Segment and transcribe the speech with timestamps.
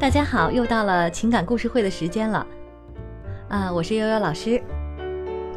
[0.00, 2.46] 大家好，又到了情感故事会的时间了。
[3.50, 4.58] 啊，我是悠悠老师。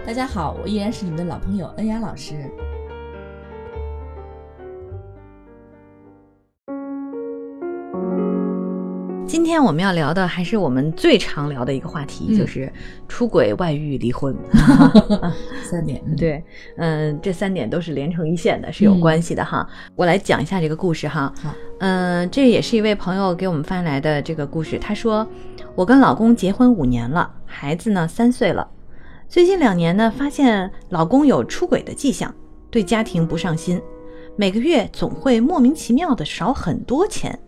[0.06, 2.52] 大家好，我依然是你们的老朋友恩雅老师。
[9.26, 12.72] 今天我们要聊的还是我们最常聊的一个话题，嗯就是
[13.08, 14.36] 出轨、外遇、离婚。
[15.64, 16.44] 三点，嗯，对，
[16.78, 19.68] 嗯，这三点都是连成一线的，是有关系的哈。
[19.96, 21.34] 我来讲一下这个故事哈。
[21.42, 24.78] 好，嗯，这也是一位朋友给我们发来的这个故事。
[24.78, 25.28] 他说，
[25.74, 28.68] 我跟老公结婚五年了，孩子呢三岁了。
[29.28, 32.34] 最近两年呢，发现老公有出轨的迹象，
[32.70, 33.82] 对家庭不上心，
[34.36, 37.40] 每个月总会莫名其妙的少很多钱。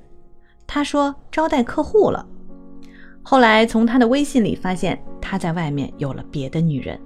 [0.68, 2.26] 他说招待客户了，
[3.24, 7.00] 后来从他的微信里发现他在外面有了别的女人。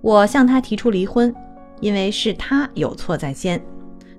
[0.00, 1.34] 我向他提出离婚，
[1.80, 3.62] 因为是他有错在先，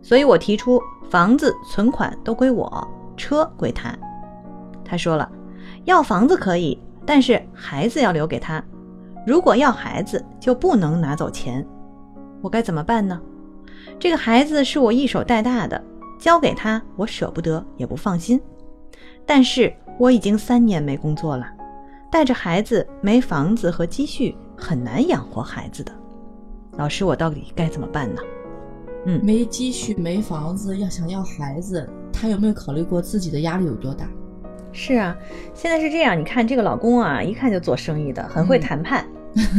[0.02, 2.88] 所以我提出房子、存款都归我，
[3.18, 3.94] 车归他。
[4.86, 5.30] 他说了，
[5.86, 8.64] 要房子可以，但是孩子要留给他。
[9.26, 11.66] 如果要孩子，就不能拿走钱。
[12.42, 13.20] 我该怎么办呢？
[14.00, 15.82] 这个孩子是我一手带大的，
[16.24, 18.40] 交给他我舍不得，也不放心。
[19.26, 21.46] 但是我已经三年没工作了，
[22.10, 25.92] 带着孩子没房子和积蓄，很难养活孩子的。
[26.78, 28.22] 老师，我到底该怎么办呢？
[29.06, 34.08] 嗯，没积蓄，没房子，要想要孩子，他有没有考虑过自己的压力有多大？
[34.72, 35.14] 是啊，
[35.54, 39.06] 现在是这样，你看这个老公啊，一看就做生意的，很会嗯谈判，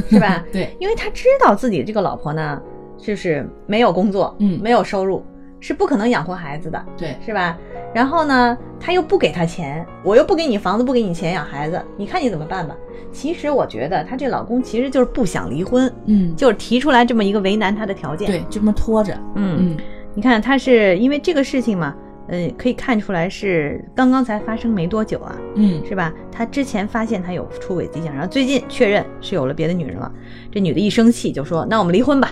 [0.09, 0.42] 是吧？
[0.51, 2.59] 对，因为他知道自己这个老婆呢，
[2.97, 5.23] 就是没有工作，嗯没有收入，
[5.65, 7.57] 是不可能养活孩子的，对，是吧？
[7.95, 12.77] 然后呢，他又不给他钱，我又不给你房子，不给你钱养孩子，你看你怎么办吧？
[13.11, 19.77] 其实我觉得她这老公其实就是不想离婚，嗯，就是提出来这么一个为难她的条件。，对，这么拖着，嗯，嗯
[20.12, 21.95] 你看他是因为这个事情嘛，
[22.29, 26.12] 呃，可以看出来是刚刚才发生没多久啊，嗯，是吧？
[26.31, 30.13] 他之前发现他有出轨迹象，然后最近确认是有了别的女人了。
[30.52, 32.31] 这女的一生气就说：“那我们离婚吧。”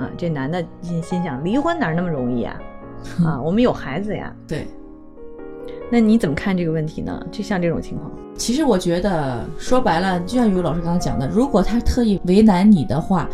[0.00, 2.58] 啊，这男的心心想：离婚哪那么容易啊？
[3.24, 4.34] 啊， 我们有孩子呀。
[4.48, 4.66] 对。
[5.92, 7.26] 那你怎么看这个问题呢？
[7.32, 13.28] 就像这种情况，其实我觉得说白了，就像于老师刚刚讲的，如果他特意为难你的话，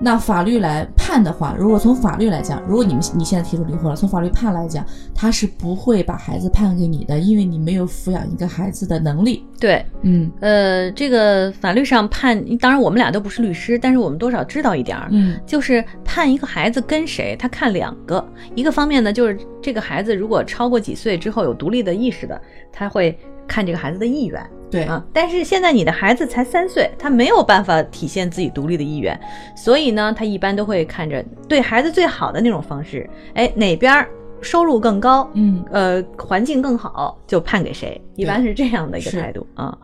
[0.00, 9.44] 那法律来判的话，如果从法律来讲，如果你们你现在提出离婚了，从法律判来讲，他是不会把孩子判给你的，因为你没有抚养一个孩子的能力。
[9.58, 10.30] 对，嗯。
[10.40, 15.38] 呃，这个法律上判，当然我们俩都不是律师，但是我们多少知道一点儿，嗯。
[15.44, 22.40] 就是判一个孩子跟谁，他看两个，一个方面呢，就是这个孩子如果超过几岁之后有独立的意识的，
[22.72, 24.40] 他会看这个孩子的意愿
[24.70, 25.04] 对，啊。
[25.12, 29.18] 但是现在你的孩子才三岁，他没有办法体现自己独立的意愿，
[29.56, 34.08] 所以呢，他一般都会看着对孩子最好的那种方式，哎，哪边儿
[34.40, 39.76] 收入更高，嗯呃，环境更好，就判给谁，一般是这样的一个态度啊。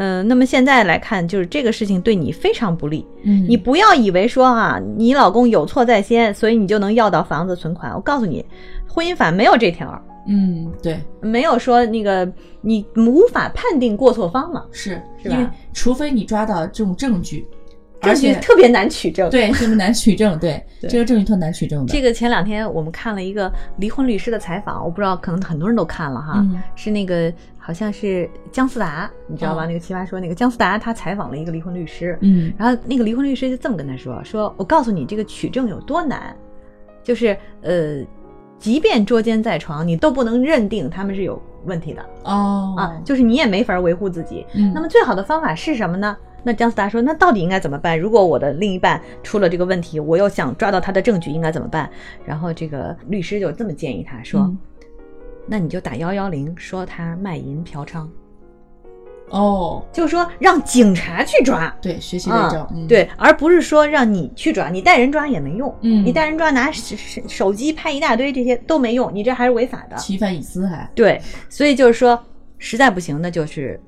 [0.00, 7.92] 嗯、那么现在来看，就是这个事情对你非常不利，嗯，你不要以为说啊，你老公有错在先，所以你就能要到房子存款。
[7.92, 8.44] 我告诉你，
[8.86, 11.00] 婚姻法没有这条，嗯对。
[11.20, 12.30] 没有说那个
[12.60, 15.34] 你无法判定过错方嘛，是，是吧？
[15.34, 17.46] 因为除非你抓到这种证据，
[18.00, 20.90] 证而且据特别难取证。，对特别难取证，对 对。
[20.90, 21.92] 这个证据特难取证的。
[21.92, 26.62] 这个前两天我们看了一个离婚律师的采访，我不知道可能很多人都看了哈，嗯。
[26.76, 29.64] 是那个好像是姜思达，你知道吧？
[29.64, 32.52] 哦那个奇葩说那个姜思达，他采访了一个离婚律师，嗯。
[32.56, 36.34] 然后那个离婚律师就这么跟他说：“说我告诉你，这个取证有多难，
[37.02, 38.00] 就是呃，
[38.58, 44.44] 即便捉奸在床，你都不能认定他们是有问题的、哦啊，就是你也没法维护自己。
[44.54, 46.16] 嗯那么最好的方法是什么呢？
[46.42, 47.98] 那姜思达说：那到底应该怎么办？
[47.98, 51.90] 如果我的另一半出了这个问题，我又想抓到他的证据，应该怎么办？
[52.24, 54.58] 然后这个律师就这么建议他说：嗯
[55.50, 58.06] 那你就打幺幺零，说他卖淫嫖娼，
[59.30, 65.74] 哦，就是说让警察去抓。”对，学习对照，对，而不是说让你去抓，你带人抓也没用。
[65.82, 69.96] 嗯你带人抓拿手手手机拍一大堆，这些都没用，你这还是违法的。
[69.96, 72.22] 侵犯隐私还，对，所以就是说，
[72.58, 73.80] 实在不行，那就是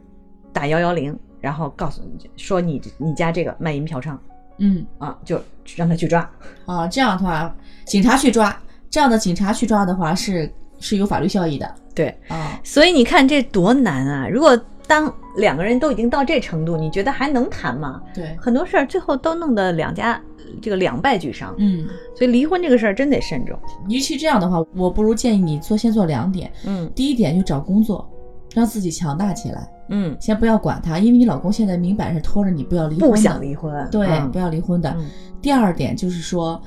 [0.52, 4.16] 打幺幺零，然后告诉你说你你家这个卖淫嫖娼
[4.58, 5.40] 嗯啊，就
[5.76, 6.28] 让他去抓。
[6.66, 7.54] 啊，这样的话，
[7.87, 8.54] 警察去抓，
[8.90, 14.28] 这样的警察去抓的话是是有法律效益的对，啊，所以你看这多难啊！
[14.28, 14.58] 如果
[14.90, 18.02] 当两个人都已经到这程度，你觉得还能谈吗？
[18.12, 21.54] 对，很多事儿最后都弄得两家呃这个两败俱伤。
[21.58, 23.56] 嗯，所以离婚这个事儿真得慎重。
[23.88, 26.90] 与其这样的话，我不如建议你做先做两点，嗯。
[26.92, 28.10] 第一点就找工作，
[28.52, 34.28] 让自己强大起来，嗯，先不要管他，因为你老公现在明摆是拖着你不要离婚，不想离婚，对，嗯。
[34.32, 34.90] 不要离婚的。
[34.98, 35.06] 嗯。
[35.40, 36.60] 第二点就是说，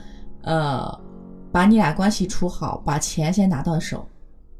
[0.43, 0.89] 呃，
[1.51, 4.07] 把你俩关系处好，把钱先拿到手，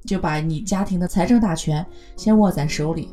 [0.05, 1.85] 就把你家庭的财政大权
[2.17, 3.09] 先握在手里，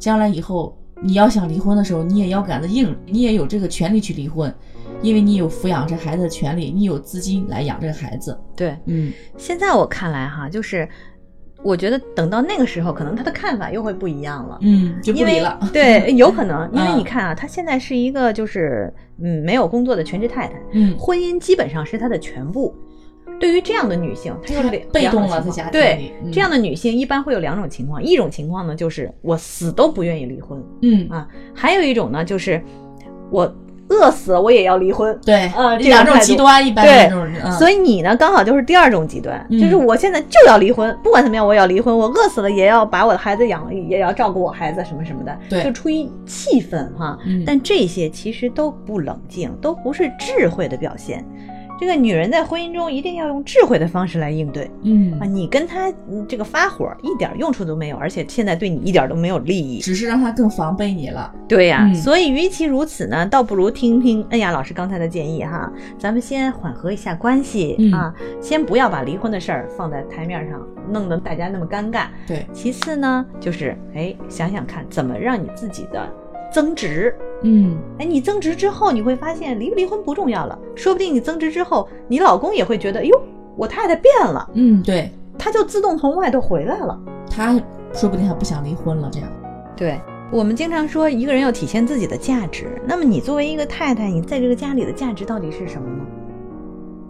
[0.00, 4.52] 将来以后你要想离婚的时候，你也要敢的硬，你也有这个权利去离婚，
[5.00, 8.36] 因为你有抚养这孩子的权利，你有资金来养这个孩子。
[8.56, 10.88] 对，嗯，现在我看来哈，就是
[11.62, 14.58] 我觉得等到那个时候，可能他的看法又会不一样了。
[14.62, 15.58] 嗯，就不离了。
[15.72, 18.92] 对， 有可能，因为嗯你看啊，她现在是一个就是
[19.22, 22.74] 嗯没有工作的全职太太，嗯，婚姻基本上是她的全部。
[23.40, 32.62] 对于这样的女性，她有她两被动了对嗯这样的女性一般会有两种情况，一种情况呢就是我死都不愿意离婚嗯，啊，还有一种呢就是
[33.30, 33.52] 我
[33.88, 35.18] 饿死了我也要离婚。
[35.24, 47.18] 对，呃这两种极端，一般对所以你呢，刚好就是第二种极端，嗯就是我现在就要离婚，不管怎么样，我也要离婚，我饿死了也要把我的孩子养，也要照顾我孩子什么什么的，对就出于气愤哈。
[47.26, 51.24] 嗯但这些其实都不冷静，都不是智慧的表现。
[51.80, 55.24] 这个女人在婚姻中一定要用智慧的方式来应对嗯啊！
[55.24, 59.80] 你跟她嗯这个发火一点用处都没有，而且现在对你一点都没有利益。
[59.80, 61.34] 只是让他更防备你了。
[61.48, 70.60] 对呀、嗯所以与其如此呢，倒不如听听恩雅老师刚才的建议哈，咱们先缓和一下关系、嗯啊，先不要把离婚的事儿放在台面上，
[70.90, 72.08] 弄得大家那么尴尬。
[72.26, 76.06] 对，其次呢，就是哎，想想看怎么让你自己的
[76.52, 77.14] 增值。
[77.42, 83.20] 嗯，哎，你增值之后，你会发现离不离婚不重要了，说不定你增值之后，你老公也会觉得，哎呦，
[83.56, 86.98] 我太太变了，嗯，对他就自动从外头回来了。
[87.30, 87.58] 他
[87.92, 89.28] 说不定还不想离婚了，这样。
[89.76, 89.98] 对
[90.30, 96.04] 我们经常说一个人要体现自己的价值，那么你作为一个太太，你在这个家里的价值到底是什么呢？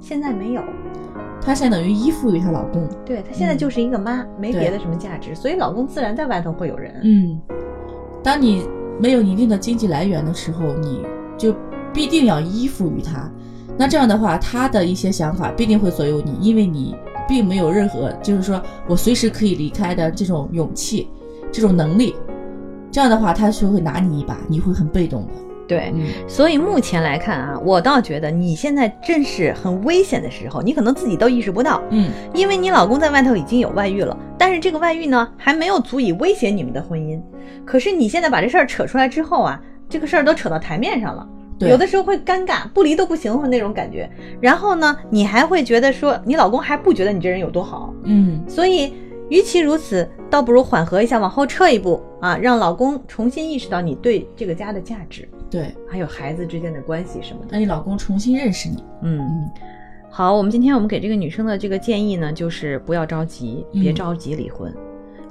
[0.01, 0.63] 现在没有，
[1.43, 2.89] 她现在等于依附于她老公。
[3.05, 6.95] 对她现在就是一个妈，没别的什么价值，所以老公自然在外头会有人。
[7.03, 7.41] 嗯，
[8.23, 8.67] 当你
[9.01, 11.03] 没有一定的经济来源的时候，你
[11.39, 11.55] 就
[11.93, 13.31] 必定要依附于他。
[13.79, 16.95] 那这样的话，他的一些想法必定会左右你，因为你
[17.27, 21.09] 并没有任何，就是说我随时可以离开的这种勇气、
[21.51, 22.15] 这种能力。
[22.93, 25.33] 这样的话，他就会拿你一把，你会很被动的。
[25.71, 26.03] 对，嗯。
[26.29, 32.11] 所以目前来看啊，我倒觉得你现在正是很危险的时候，你可能自己都意识不到，嗯。
[32.35, 37.21] 因为你老公在外头已经有外遇了，但是这个外遇呢还没有足以威胁你们的婚姻。
[37.65, 41.25] 可是你现在把这事儿扯出来之后啊，这个事儿都扯到台面上了。
[41.57, 41.69] 对。
[41.69, 44.11] 有的时候会尴尬，不离都不行的那种感觉。
[44.41, 48.43] 然后呢，你还会觉得说，你老公还不觉得你这人有多好，嗯。
[48.49, 48.93] 所以，
[49.31, 57.49] 与其如此，倒不如缓和一下，往后撤一步啊，让老公重新意识到你对这个家的价值，对，还有孩子之间的关系什么的。
[57.53, 58.85] 让你老公重新认识你。
[59.03, 59.51] 嗯，嗯
[60.11, 64.75] 好，我们今天我们给这个女生的这个建议呢，就是不要着急，别嗯着急离婚。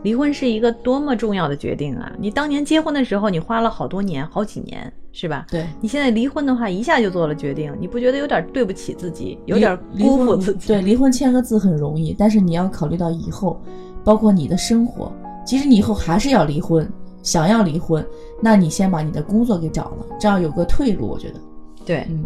[0.02, 2.10] 离婚是一个多么重要的决定啊！
[2.18, 5.46] 你当年结婚的时候，你花了好多年，好几年，是吧？
[5.52, 10.70] 对，你现在离婚的话，一下就做了决定，你不觉得有点对不起自己，有点辜负自己？
[10.70, 13.62] 对，离婚签个字很容易，但是你要考虑到以后，
[14.10, 15.14] 包括你的生活。
[15.46, 16.92] 其实你以后还是要离婚，
[17.22, 18.04] 想要离婚，
[18.42, 21.08] 那你先把你的工作给找了，这样有个退路。
[21.08, 21.36] 我觉得，
[21.86, 22.26] 对，嗯，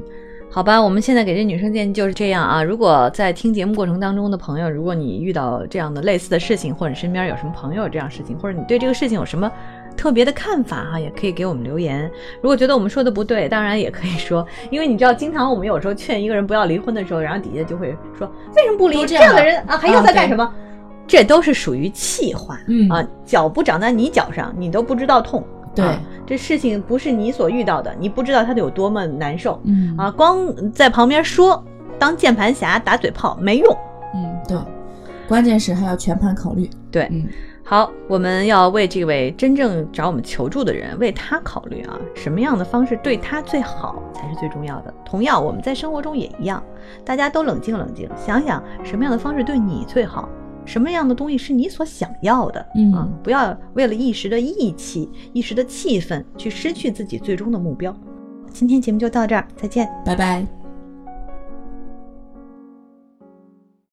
[0.49, 2.63] 好吧，我们现在给这女生建议就是这样啊。
[2.63, 9.51] 如果在听节目过程当中的朋友，如果你遇到这样的类似的事情，或者你身边有什么朋友有这样事情，或者你对这个事情有什么
[9.97, 12.09] 特别的看法哈、也可以给我们留言。
[12.41, 19.05] 如果觉得我们说的不对，当然也可以说，因为你知道，经常我们有时候劝一个人不要离婚的时候，然后底下就会说为什么不离？
[19.05, 20.53] 这样的人啊，还要啊对再干什么？
[21.07, 25.43] 这都是属于气话，嗯啊，脚不长在你脚上，你都不知道痛。
[25.75, 29.59] 对啊这事情不是你所遇到的，你不知道他有多么难受。
[29.65, 31.61] 嗯啊，光在旁边说
[31.99, 33.77] 当键盘侠打嘴炮没用。
[34.15, 34.57] 嗯，对，
[35.27, 36.69] 关键是还要全盘考虑。
[36.89, 37.27] 对，嗯
[37.65, 44.93] 好，我们要为这位真正找我们求助的人，为他考虑啊，什么样的方式对他最好才是最重要的。
[45.03, 46.63] 同样，我们在生活中也一样，
[47.03, 50.29] 大家都冷静冷静，想想什么样的方式对你最好，
[50.65, 52.65] 什么样的东西是你所想要的。
[52.75, 57.95] 嗯啊，不要为了一时的义气、一时的气愤，去失去自己最终的目标。
[58.51, 59.89] 今天节目就到这儿，再见。
[60.05, 60.62] 拜拜。